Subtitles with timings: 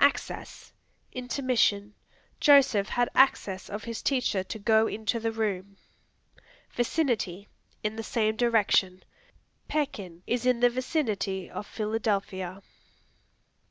[0.00, 0.72] Access
[1.12, 1.92] Intermission;
[2.40, 5.76] "Joseph had access of his teacher to go into the room."
[6.72, 7.46] Vicinity
[7.82, 9.04] In the same direction;
[9.68, 12.62] "Pekin is in the vicinity of Philadelphia."